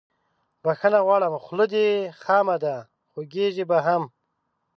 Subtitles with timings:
[0.63, 1.87] بخښنه غواړم خوله دې
[2.21, 2.75] خامه ده
[3.11, 4.03] خوږیږي به هم